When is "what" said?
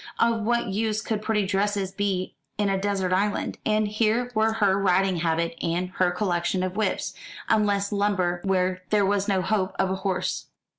0.41-0.69